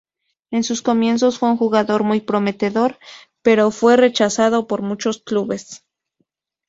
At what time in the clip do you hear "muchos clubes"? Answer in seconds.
4.81-5.85